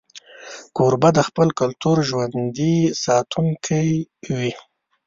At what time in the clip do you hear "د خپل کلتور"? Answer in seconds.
1.17-1.97